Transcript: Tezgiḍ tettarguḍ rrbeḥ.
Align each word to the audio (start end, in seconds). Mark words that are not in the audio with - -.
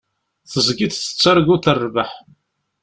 Tezgiḍ 0.51 0.91
tettarguḍ 0.93 1.61
rrbeḥ. 1.77 2.11